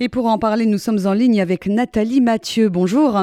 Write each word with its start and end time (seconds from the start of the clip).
Et 0.00 0.08
pour 0.08 0.26
en 0.26 0.38
parler, 0.38 0.66
nous 0.66 0.78
sommes 0.78 1.06
en 1.06 1.12
ligne 1.12 1.40
avec 1.40 1.68
Nathalie 1.68 2.20
Mathieu. 2.20 2.68
Bonjour. 2.68 3.16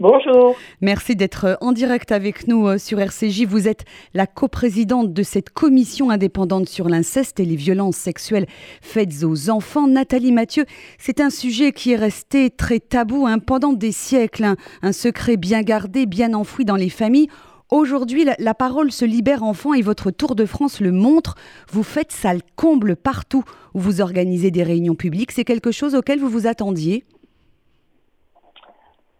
Bonjour. 0.00 0.56
Merci 0.80 1.14
d'être 1.14 1.58
en 1.60 1.72
direct 1.72 2.10
avec 2.10 2.48
nous 2.48 2.66
euh, 2.66 2.78
sur 2.78 2.98
RCJ. 3.00 3.44
Vous 3.44 3.68
êtes 3.68 3.84
la 4.14 4.26
coprésidente 4.26 5.12
de 5.12 5.22
cette 5.22 5.50
commission 5.50 6.08
indépendante 6.08 6.70
sur 6.70 6.88
l'inceste 6.88 7.38
et 7.38 7.44
les 7.44 7.54
violences 7.54 7.96
sexuelles 7.96 8.46
faites 8.80 9.24
aux 9.24 9.50
enfants. 9.50 9.86
Nathalie 9.86 10.32
Mathieu, 10.32 10.64
c'est 10.96 11.20
un 11.20 11.28
sujet 11.28 11.72
qui 11.72 11.92
est 11.92 11.96
resté 11.96 12.48
très 12.48 12.80
tabou 12.80 13.26
hein, 13.26 13.38
pendant 13.38 13.74
des 13.74 13.92
siècles, 13.92 14.44
hein. 14.44 14.56
un 14.80 14.92
secret 14.92 15.36
bien 15.36 15.60
gardé, 15.60 16.06
bien 16.06 16.32
enfoui 16.32 16.64
dans 16.64 16.76
les 16.76 16.88
familles. 16.88 17.28
Aujourd'hui, 17.74 18.24
la, 18.38 18.54
parole 18.54 18.92
se 18.92 19.04
libère 19.04 19.42
enfant 19.42 19.74
et 19.74 19.82
votre 19.82 20.12
Tour 20.12 20.36
de 20.36 20.46
France 20.46 20.80
le 20.80 20.92
montre. 20.92 21.34
Vous 21.72 21.82
faites 21.82 22.12
salle 22.12 22.38
comble 22.54 22.94
partout 22.94 23.42
où 23.74 23.80
vous 23.80 24.00
organisez 24.00 24.52
des 24.52 24.62
réunions 24.62 24.94
publiques. 24.94 25.32
C'est 25.32 25.42
quelque 25.42 25.72
chose 25.72 25.96
auquel 25.96 26.20
vous 26.20 26.28
vous 26.28 26.46
attendiez? 26.46 27.02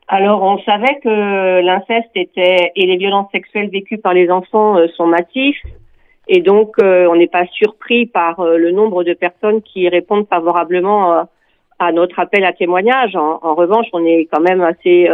Alors, 0.06 0.40
on 0.44 0.62
savait 0.62 1.00
que 1.02 1.62
l'inceste 1.62 2.12
était 2.14 2.70
et 2.76 2.86
les 2.86 2.96
violences 2.96 3.28
sexuelles 3.32 3.70
vécues 3.70 3.98
par 3.98 4.14
les 4.14 4.30
enfants 4.30 4.78
euh, 4.78 4.86
sont 4.96 5.08
massifs, 5.08 5.60
et 6.28 6.40
donc 6.40 6.76
euh, 6.80 7.08
on 7.10 7.16
n'est 7.16 7.26
pas 7.26 7.46
surpris 7.46 8.06
par 8.06 8.38
euh, 8.38 8.56
le 8.56 8.70
nombre 8.70 9.02
de 9.02 9.14
personnes 9.14 9.62
qui 9.62 9.88
répondent 9.88 10.28
favorablement 10.28 11.26
à 11.80 11.90
notre 11.90 12.20
appel 12.20 12.44
à 12.44 12.52
témoignage. 12.52 13.16
En, 13.16 13.56
revanche, 13.56 13.86
on 13.92 14.06
est 14.06 14.28
quand 14.32 14.40
même 14.40 14.60
assez 14.60 15.08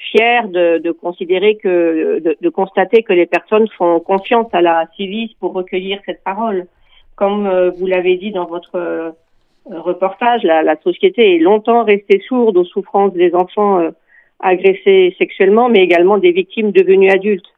fier 0.00 0.48
de, 0.48 0.78
de, 0.78 0.90
considérer 0.92 1.56
que, 1.56 2.20
de, 2.20 2.36
de, 2.40 2.48
constater 2.48 3.02
que 3.02 3.12
les 3.12 3.26
personnes 3.26 3.68
font 3.76 4.00
confiance 4.00 4.48
à 4.52 4.62
la 4.62 4.86
Civis 4.96 5.34
pour 5.38 5.52
recueillir 5.52 6.00
cette 6.06 6.24
parole. 6.24 6.66
Comme 7.16 7.46
euh, 7.46 7.70
vous 7.70 7.86
l'avez 7.86 8.16
dit 8.16 8.32
dans 8.32 8.46
votre 8.46 8.76
euh, 8.76 9.10
reportage, 9.70 10.42
la, 10.42 10.62
la, 10.62 10.76
société 10.80 11.36
est 11.36 11.38
longtemps 11.38 11.84
restée 11.84 12.20
sourde 12.26 12.56
aux 12.56 12.64
souffrances 12.64 13.12
des 13.12 13.34
enfants 13.34 13.78
euh, 13.78 13.90
agressés 14.40 15.14
sexuellement, 15.18 15.68
mais 15.68 15.80
également 15.80 16.16
des 16.16 16.32
victimes 16.32 16.72
devenues 16.72 17.10
adultes. 17.10 17.52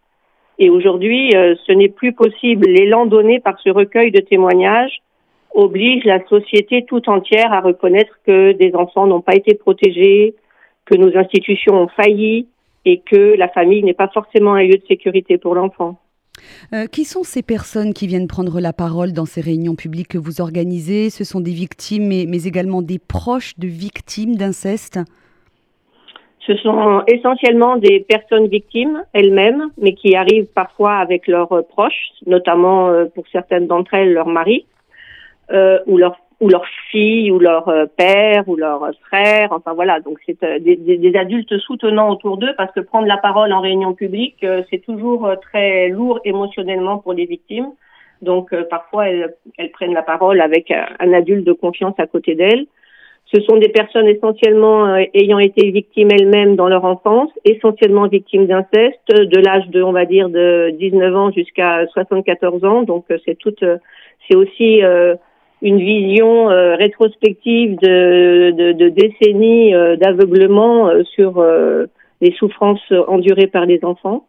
Et 0.59 0.69
aujourd'hui, 0.69 1.31
ce 1.33 1.73
n'est 1.73 1.89
plus 1.89 2.13
possible. 2.13 2.67
L'élan 2.67 3.07
donné 3.07 3.41
par 3.41 3.59
ce 3.61 3.71
recueil 3.71 4.11
de 4.11 4.21
témoignages 4.21 5.01
oblige 5.55 6.05
la 6.05 6.25
société 6.27 6.85
tout 6.85 7.09
entière 7.09 7.53
à 7.53 7.61
reconnaître 7.61 8.19
que 8.27 8.53
des 8.53 8.75
enfants 8.75 9.07
n'ont 9.07 9.23
pas 9.23 9.35
été 9.35 9.55
protégés, 9.55 10.35
que 10.87 10.95
nos 10.95 11.17
institutions 11.17 11.75
ont 11.75 11.89
failli 11.89 12.47
et 12.85 13.01
que 13.01 13.37
la 13.37 13.49
famille 13.49 13.83
n'est 13.83 13.95
pas 13.95 14.09
forcément 14.09 14.55
un 14.55 14.63
lieu 14.63 14.77
de 14.77 14.87
sécurité 14.89 15.39
pour 15.39 15.55
l'enfant. 15.55 15.99
Euh, 16.73 16.87
qui 16.87 17.05
sont 17.05 17.23
ces 17.23 17.43
personnes 17.43 17.93
qui 17.93 18.07
viennent 18.07 18.27
prendre 18.27 18.61
la 18.61 18.73
parole 18.73 19.13
dans 19.13 19.27
ces 19.27 19.41
réunions 19.41 19.77
publiques 19.77 20.09
que 20.09 20.19
vous 20.19 20.41
organisez? 20.41 21.11
Ce 21.11 21.25
sont 21.25 21.41
des 21.41 21.53
victimes, 21.53 22.09
mais, 22.09 22.25
mais 22.27 22.45
également 22.45 22.83
des 22.83 22.99
proches 22.99 23.59
de 23.59 23.69
victimes 23.69 24.37
d'inceste? 24.37 24.99
Ce 26.45 26.57
sont 26.57 27.03
essentiellement 27.07 27.77
des 27.77 28.01
personnes 28.01 28.49
victimes 28.49 29.05
elles-mêmes, 29.13 29.71
mais 29.79 29.95
qui 29.95 30.17
arrivent 30.17 30.49
parfois 30.53 30.95
avec 30.95 31.29
leurs 31.29 31.65
proches, 31.69 32.11
notamment 32.27 32.89
euh, 32.89 33.05
pour 33.05 33.25
certaines 33.31 33.69
d'entre 33.69 33.95
elles, 33.95 34.13
leur 34.13 34.27
mari 34.27 34.67
euh, 35.53 35.79
ou 35.87 35.99
leur 35.99 36.17
ou 36.43 36.49
leur 36.49 36.67
fille 36.91 37.31
ou 37.31 37.39
leur 37.39 37.69
euh, 37.69 37.87
père 37.87 38.49
ou 38.49 38.57
leur 38.57 38.91
frère. 39.07 39.53
Enfin 39.53 39.75
voilà, 39.75 40.01
donc 40.01 40.19
c'est 40.27 40.43
euh, 40.43 40.59
des, 40.59 40.77
des, 40.77 41.17
adultes 41.17 41.57
soutenants 41.59 42.11
autour 42.11 42.37
d'eux 42.37 42.53
parce 42.59 42.73
que 42.73 42.81
prendre 42.81 43.07
la 43.07 43.17
parole 43.17 43.53
en 43.53 43.61
réunion 43.61 43.95
publique, 43.95 44.43
euh, 44.43 44.63
c'est 44.69 44.81
toujours 44.85 45.31
très 45.41 45.89
lourd 45.89 46.19
émotionnellement 46.25 46.99
pour 46.99 47.13
les 47.13 47.27
victimes. 47.27 47.71
Donc 48.23 48.55
parfois 48.71 49.09
elles, 49.09 49.35
elles, 49.57 49.71
prennent 49.71 49.95
la 49.95 50.03
parole 50.03 50.41
avec 50.41 50.73
un, 50.73 51.13
adulte 51.13 51.45
de 51.45 51.53
confiance 51.53 51.95
à 51.99 52.07
côté 52.07 52.35
d'elles. 52.35 52.67
Ce 53.33 53.41
sont 53.43 53.57
des 53.57 53.69
personnes 53.69 54.07
essentiellement 54.07 54.95
ayant 55.15 55.39
été 55.39 55.71
victimes 55.71 56.11
elles-mêmes 56.13 56.55
dans 56.55 56.69
leur 56.69 56.85
enfance, 56.85 57.31
essentiellement 57.45 58.07
victimes 58.07 58.47
d'inceste, 58.47 59.09
de 59.09 59.41
l'âge 59.41 59.69
de, 59.69 59.83
on 59.83 59.93
va 59.93 60.05
dire, 60.05 60.29
de 60.29 60.71
19 60.79 61.17
ans 61.17 61.33
jusqu'à 61.33 61.87
74 61.87 62.65
ans. 62.65 62.83
Donc 62.83 63.07
c'est 63.25 63.37
toute, 63.37 63.65
c'est 64.29 64.37
aussi 64.37 64.83
une 65.63 65.79
vision 65.79 66.51
euh, 66.51 66.75
rétrospective 66.75 67.79
de, 67.79 68.51
de, 68.51 68.73
de 68.73 68.89
décennies 68.89 69.75
euh, 69.75 69.97
d'aveuglement 69.97 70.89
euh, 70.89 71.05
sur 71.05 71.43
les 72.21 72.33
souffrances 72.33 72.93
endurées 73.09 73.47
par 73.47 73.65
les 73.65 73.81
enfants. 73.85 74.27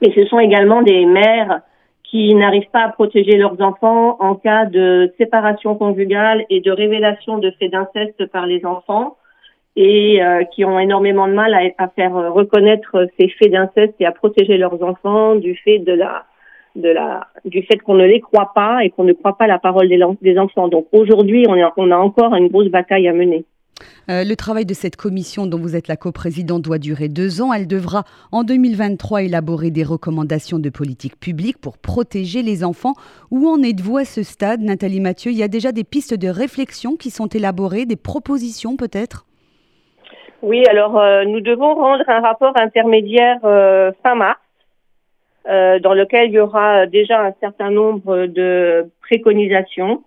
Mais 0.00 0.12
ce 0.14 0.24
sont 0.26 0.38
également 0.38 0.82
des 0.82 1.04
mères 1.04 1.60
qui 2.04 2.34
n'arrivent 2.34 2.70
pas 2.72 2.84
à 2.84 2.88
protéger 2.90 3.36
leurs 3.38 3.60
enfants 3.60 4.16
en 4.20 4.34
cas 4.34 4.66
de 4.66 5.12
séparation 5.18 5.74
conjugale 5.76 6.44
et 6.50 6.60
de 6.60 6.70
révélation 6.70 7.38
de 7.38 7.50
faits 7.52 7.72
d'inceste 7.72 8.26
par 8.26 8.46
les 8.46 8.64
enfants 8.66 9.16
et 9.74 10.20
qui 10.54 10.64
ont 10.64 10.78
énormément 10.78 11.26
de 11.26 11.32
mal 11.32 11.54
à, 11.54 11.62
à 11.78 11.88
faire 11.88 12.12
reconnaître 12.32 13.08
ces 13.18 13.28
faits 13.28 13.50
d'inceste 13.50 13.94
et 13.98 14.06
à 14.06 14.12
protéger 14.12 14.58
leurs 14.58 14.82
enfants 14.82 15.34
du 15.34 15.56
fait 15.56 15.78
de 15.78 15.92
la 15.92 16.24
de 16.74 16.88
la, 16.88 17.26
du 17.44 17.62
fait 17.62 17.78
qu'on 17.78 17.94
ne 17.94 18.06
les 18.06 18.20
croit 18.20 18.52
pas 18.54 18.84
et 18.84 18.90
qu'on 18.90 19.04
ne 19.04 19.12
croit 19.12 19.36
pas 19.36 19.46
la 19.46 19.58
parole 19.58 19.88
des, 19.88 20.00
des 20.22 20.38
enfants. 20.38 20.68
Donc 20.68 20.86
aujourd'hui, 20.92 21.46
on, 21.48 21.56
on, 21.76 21.90
a 21.90 21.96
encore 21.96 22.34
une 22.34 22.48
grosse 22.48 22.68
bataille 22.68 23.08
à 23.08 23.12
mener. 23.12 23.44
Euh, 24.10 24.24
le 24.24 24.36
travail 24.36 24.64
de 24.64 24.74
cette 24.74 24.96
commission 24.96 25.46
dont 25.46 25.58
vous 25.58 25.76
êtes 25.76 25.88
la 25.88 25.96
coprésidente 25.96 26.62
doit 26.62 26.78
durer 26.78 27.08
deux 27.08 27.42
ans. 27.42 27.52
Elle 27.52 27.66
devra 27.66 28.04
en 28.30 28.44
2023 28.44 29.22
élaborer 29.24 29.70
des 29.70 29.84
recommandations 29.84 30.58
de 30.58 30.70
politique 30.70 31.18
publique 31.18 31.60
pour 31.60 31.78
protéger 31.78 32.42
les 32.42 32.64
enfants. 32.64 32.94
Où 33.30 33.48
en 33.48 33.62
êtes-vous 33.62 33.98
à 33.98 34.04
ce 34.04 34.22
stade, 34.22 34.60
Nathalie 34.60 35.00
Mathieu? 35.00 35.32
Il 35.32 35.38
y 35.38 35.42
a 35.42 35.48
déjà 35.48 35.72
des 35.72 35.84
pistes 35.84 36.14
de 36.14 36.28
réflexion 36.28 36.96
qui 36.96 37.10
sont 37.10 37.28
élaborées, 37.28 37.86
des 37.86 37.96
propositions 37.96 38.76
peut-être? 38.76 39.26
Oui, 40.42 40.64
alors 40.68 40.98
euh, 40.98 41.24
nous 41.24 41.40
devons 41.40 41.74
rendre 41.74 42.02
un 42.08 42.20
rapport 42.20 42.52
intermédiaire 42.56 43.38
euh, 43.44 43.92
fin 44.02 44.16
mars 44.16 44.38
euh, 45.48 45.78
dans 45.80 45.94
lequel 45.94 46.28
il 46.28 46.34
y 46.34 46.38
aura 46.38 46.86
déjà 46.86 47.22
un 47.22 47.32
certain 47.40 47.70
nombre 47.70 48.26
de 48.26 48.86
préconisations 49.02 50.02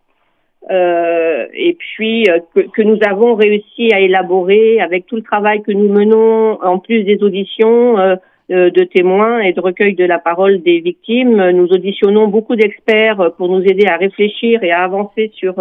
euh, 0.72 1.46
et 1.54 1.76
puis 1.76 2.28
euh, 2.30 2.40
que, 2.56 2.62
que, 2.62 2.82
nous 2.82 2.98
avons 3.08 3.36
réussi 3.36 3.94
à 3.94 4.00
élaborer 4.00 4.80
avec 4.82 5.06
tout 5.06 5.16
le 5.16 5.22
travail 5.22 5.62
que 5.62 5.72
nous 5.72 5.90
menons 5.90 6.60
en 6.64 6.80
plus 6.80 7.04
des 7.04 7.22
auditions 7.22 8.00
euh, 8.00 8.16
de 8.50 8.84
témoins 8.84 9.42
et 9.42 9.54
de 9.54 9.62
recueil 9.62 9.94
de 9.94 10.06
la 10.06 10.18
parole 10.18 10.64
des 10.64 10.80
victimes. 10.80 11.52
Nous 11.52 11.68
auditionnons 11.68 12.28
beaucoup 12.28 12.56
d'experts 12.56 13.34
pour 13.38 13.50
nous 13.50 13.62
aider 13.62 13.86
à 13.88 13.98
réfléchir 13.98 14.64
et 14.64 14.72
à 14.72 14.84
avancer 14.84 15.32
sur 15.36 15.56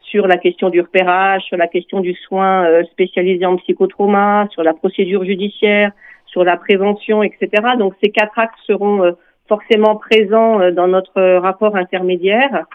sur 0.00 0.28
la 0.28 0.36
question 0.36 0.68
du 0.68 0.80
repérage, 0.80 1.42
sur 1.42 1.56
la 1.56 1.66
question 1.66 2.00
du 2.00 2.14
soin 2.14 2.84
spécialisé 2.92 3.44
en 3.46 3.56
psychotrauma, 3.56 4.46
sur 4.52 4.62
la 4.62 4.74
procédure 4.74 5.24
judiciaire, 5.24 5.90
sur 6.34 6.42
la 6.42 6.56
prévention, 6.56 7.22
etc. 7.22 7.48
Donc 7.78 7.94
ces 8.02 8.10
quatre 8.10 8.36
axes 8.38 8.58
seront 8.66 9.04
euh, 9.04 9.12
forcément 9.48 9.94
présents 9.94 10.60
euh, 10.60 10.72
dans 10.72 10.88
notre 10.88 11.22
rapport 11.38 11.76
intermédiaire. 11.76 12.66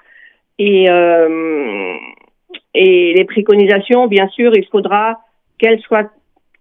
Et, 0.60 0.90
euh, 0.90 1.94
et 2.74 3.14
les 3.14 3.26
préconisations, 3.26 4.08
bien 4.08 4.30
sûr, 4.30 4.56
il 4.56 4.66
faudra 4.72 5.20
qu'elles 5.58 5.82
soient 5.82 6.10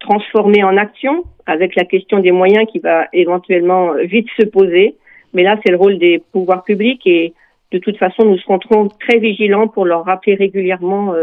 transformées 0.01 0.63
en 0.63 0.75
action 0.75 1.23
avec 1.45 1.75
la 1.75 1.85
question 1.85 2.19
des 2.19 2.33
moyens 2.33 2.67
qui 2.69 2.79
va 2.79 3.07
éventuellement 3.13 3.93
vite 4.03 4.27
se 4.37 4.45
poser. 4.45 4.95
Mais 5.33 5.43
là, 5.43 5.57
c'est 5.63 5.71
le 5.71 5.77
rôle 5.77 5.99
des 5.99 6.21
pouvoirs 6.33 6.63
publics 6.65 7.07
et 7.07 7.33
de 7.71 7.77
toute 7.77 7.97
façon, 7.97 8.25
nous 8.25 8.37
serons 8.39 8.59
très 8.99 9.19
vigilants 9.19 9.69
pour 9.69 9.85
leur 9.85 10.03
rappeler 10.03 10.35
régulièrement 10.35 11.13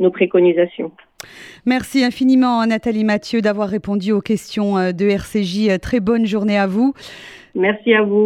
nos 0.00 0.10
préconisations. 0.10 0.90
Merci 1.66 2.04
infiniment 2.04 2.64
Nathalie 2.64 3.02
Mathieu 3.02 3.40
d'avoir 3.40 3.68
répondu 3.68 4.12
aux 4.12 4.20
questions 4.20 4.78
euh, 4.78 4.92
de 4.92 5.06
RCJ. 5.06 5.80
Très 5.80 5.98
bonne 5.98 6.24
journée 6.24 6.56
à 6.56 6.68
vous. 6.68 6.94
Merci 7.56 7.92
à 7.92 8.02
vous. 8.02 8.24